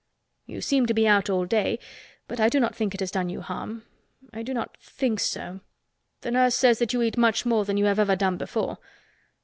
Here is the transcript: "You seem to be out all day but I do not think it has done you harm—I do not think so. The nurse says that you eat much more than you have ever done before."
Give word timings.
"You 0.47 0.61
seem 0.61 0.87
to 0.87 0.95
be 0.95 1.07
out 1.07 1.29
all 1.29 1.45
day 1.45 1.77
but 2.27 2.39
I 2.39 2.49
do 2.49 2.59
not 2.59 2.73
think 2.73 2.95
it 2.95 3.01
has 3.01 3.11
done 3.11 3.29
you 3.29 3.41
harm—I 3.41 4.41
do 4.41 4.51
not 4.51 4.75
think 4.77 5.19
so. 5.19 5.59
The 6.21 6.31
nurse 6.31 6.55
says 6.55 6.79
that 6.79 6.91
you 6.91 7.03
eat 7.03 7.17
much 7.17 7.45
more 7.45 7.65
than 7.65 7.77
you 7.77 7.85
have 7.85 7.99
ever 7.99 8.15
done 8.15 8.37
before." 8.37 8.79